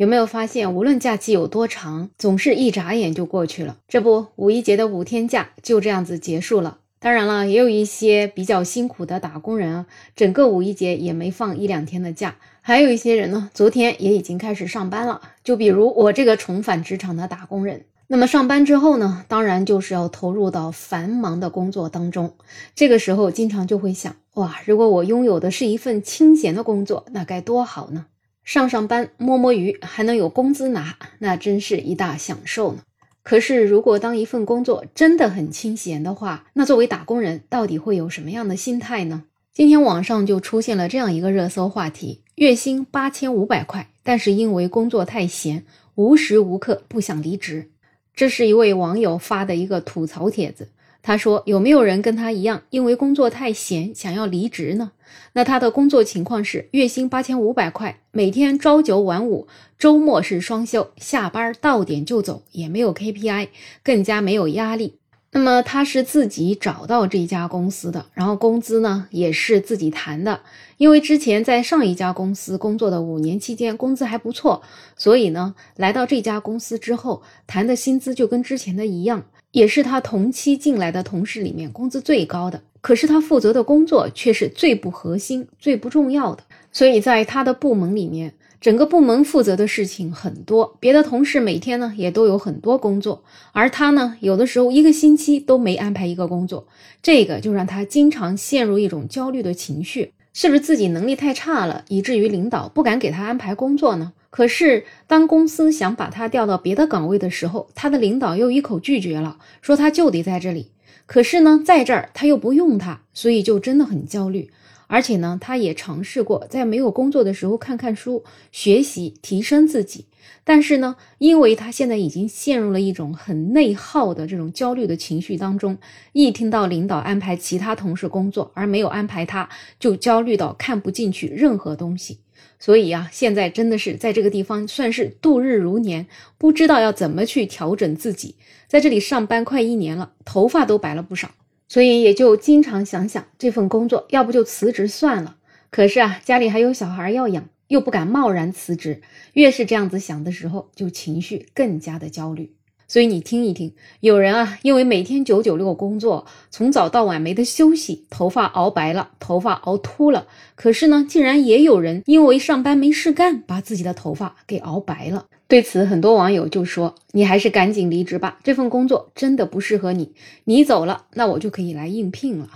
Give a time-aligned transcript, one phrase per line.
[0.00, 3.76] 有没有发现，无论假期有多长，总是一眨眼就过去了？
[3.86, 6.78] 这不，五一节的五天假就这样子结束了。
[6.98, 9.86] 当然了，也有一些比较辛苦的打工人啊，
[10.16, 12.36] 整个五一节也没放一两天的假。
[12.62, 15.20] 还有一些人呢，昨天也已经开始上班了。
[15.44, 22.32] 就比如我这个重返职场的打工人，那么上班之后呢，当然就是要投入到繁忙的工作当中。
[22.74, 28.06] 这个时候，经常就会想，哇，如果我拥有的是一份清闲的工作，那该多好呢？
[28.44, 32.82] 上上班摸摸鱼还能有工资拿，那真是一大享受呢。
[33.22, 39.24] 可是，如果当一份工作真的很清闲的话，那作为打工人到底会有什么样的心态呢？
[39.52, 45.64] 今天网上就出现了这样一个热搜话题：月薪八千五百块，但是因为工作太闲，
[45.96, 47.70] 无时无刻不想离职。
[48.14, 50.68] 这是一位网友发的一个吐槽帖子。
[51.02, 54.92] 他说：“有没有人跟他一样，因为工作太闲想要离职呢？”
[55.32, 63.48] 那他的工作情况是：月薪八千五百块，每天朝九晚五，周末是双休，下班到点就走，也没有 KPI，
[63.82, 64.99] 更加没有压力。
[65.32, 70.40] 那么他是自己找到这家公司的，然后工资呢也是自己谈的。
[70.76, 74.62] 因为之前在上一家公司工作的五年期间，工资还不错，
[74.96, 79.24] 所以呢来到这家公司之后，谈的薪资就跟之前的一样。
[79.52, 86.44] 也是他同期进来的同事里面工资最高的，可是他负责的工作却是最不核心、最不重要的。
[86.70, 96.66] 所以在他的部门里面，整个部门负责的事情很多，别的同事每天呢也都有很多工作，而他呢有的时候一个星期都没安排一个工作，
[97.02, 100.12] 这个就让他经常陷入一种焦虑的情绪。
[100.32, 104.12] 是不是自己能力太差了，以至于领导不敢给他安排工作呢？
[104.30, 110.70] 可是，当公司想把他调到别的岗位的时候，他的领导又一口拒绝了，说他就得在这里。
[111.06, 114.50] 可是呢，在这儿他又不用他，所以就真的很焦虑。
[114.92, 120.06] 而且呢，他也尝试过在没有工作的时候看看书、学习、提升自己。
[120.42, 125.78] 但是呢，因为他现在已经陷入了一种很内耗的这种焦虑的情绪当中，
[126.12, 129.48] 一听到领导安排其他同事工作而没有安排他，
[129.78, 132.18] 就焦虑到看不进去任何东西。
[132.58, 138.34] 所以啊，现在真的是在这个地方算是度日如年，不知道要怎么去调整自己。
[138.66, 141.30] 在这里上班快一年了，头发都白了不少，
[141.70, 145.36] 所以也就经常想想这份工作，要不就辞职算了。
[145.70, 149.00] 可是啊，家里还有小孩要养，又不敢贸然辞职。
[149.34, 152.56] 越是这样子想的时候，就情绪更加的焦虑。
[152.90, 160.26] 所以你听一听，有人啊，因为每天九九六工作，从早到晚没得休息，头发熬白了，头发熬秃了。
[160.56, 165.26] 可是呢，竟然也有人因为上班没事干，把自己的头发给熬白了。
[165.46, 170.12] 对此，很多网友就说：“你还是赶紧离职吧，这份工作真的不适合你。
[170.42, 172.48] 你走了，那我就可以来应聘了。”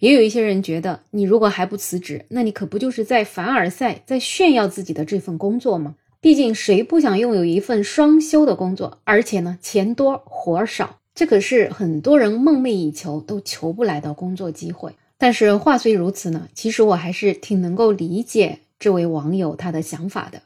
[0.00, 5.96] 也有一些人觉得，你如果还不辞职，那你可不就是在凡尔赛，在炫耀自己的这份工作吗？
[6.22, 11.00] 毕竟，谁不想拥有一份双休的工作，而且呢，钱多活少？
[11.16, 14.92] 这可是很多人梦寐以求都求不来的工作机会。
[15.18, 20.42] 但是话虽如此呢，其实我还是挺能够理解这位网友他的想法的。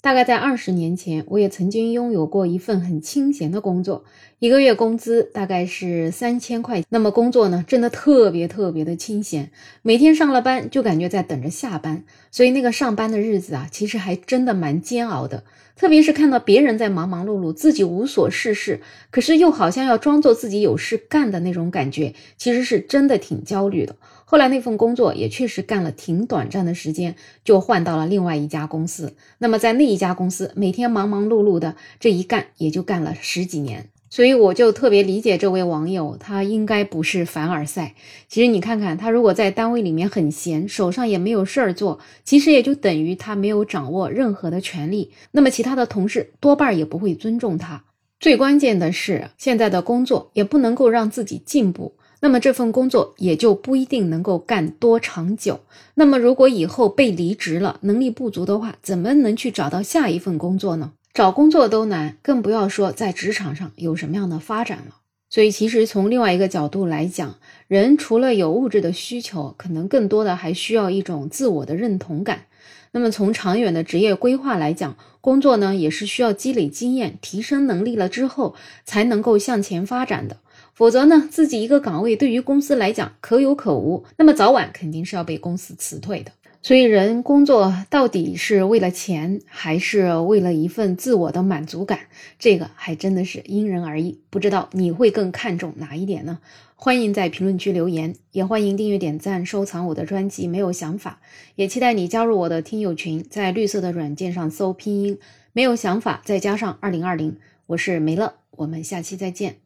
[0.00, 4.04] 大概在二十年前，我也曾经拥有过一份很清闲的工作，
[4.38, 6.84] 一个月工资大概是三千块。
[6.90, 9.50] 那么工作呢，真的特别特别的清闲，
[9.82, 15.42] 每天上了班就感觉在等着下班，所以那个上班的日子啊，其实还真的蛮煎熬的。
[15.74, 18.80] 特别是看到别人在忙忙碌碌，自己无所事事，
[19.10, 23.96] 可是又好像要装作自己有事干的那种感觉，其实是真的挺焦虑的。
[24.28, 27.14] 后来那份工作也确实干了挺短暂的时间，
[27.44, 29.14] 就换到了另外一家公司。
[29.38, 33.88] 那么在那一家公司，每天忙忙碌碌的，这一干也就干了十几年。
[34.10, 37.94] 所以我就特别理解这位网友，他应该不是凡尔赛。
[38.26, 45.12] 其实你看看，他如果在单位里面很闲，手上也没有事儿做，其实也就等于他没有掌握任何的权利。
[45.30, 47.84] 那么其他的同事多半也不会尊重他。
[48.18, 55.60] 最关键的是，现在的工作也不能够让自己进步，那么这份工作也就不一定能够干多长久。
[55.94, 60.92] 那么如果以后被离职了，能力不足的话，怎么能去找到下一份工作呢？
[61.12, 64.96] 找工作都难，更不要说在职场上有什么样的发展了。
[65.28, 67.36] 所以，其实从另外一个角度来讲，
[67.68, 72.44] 人除了有物质的需求，可能更多的还需要一种自我的认同感。
[72.92, 78.54] 那么，从长远的职业规划来讲，工作呢也是需要积累经验、提升能力了之后
[78.84, 80.36] 才能够向前发展的。
[80.76, 86.30] 否则呢，自己一个岗位对于公司来讲可有可无，那么早晚肯定是要被公司辞退的。
[86.60, 92.00] 所以，人工作到底是为了钱，还是为了一份自我的满足感？
[92.38, 94.20] 这个还真的是因人而异。
[94.28, 96.40] 不知道你会更看重哪一点呢？
[96.74, 100.46] 欢迎在评论区留言，也欢迎订阅、点赞、收藏我的专辑。
[100.46, 101.20] 没有想法，
[101.54, 105.18] 也期待你加入我的听友群，在绿色的软件上搜拼音。
[105.54, 107.38] 没有想法，再加上二零二零，
[107.68, 109.65] 我是梅乐，我们下期再见。